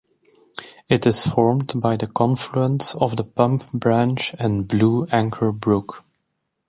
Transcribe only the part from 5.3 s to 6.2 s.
Brook.